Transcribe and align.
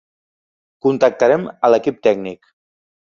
Contactarem 0.85 1.45
a 1.69 1.71
l'equip 1.73 2.03
tècnic. 2.09 2.49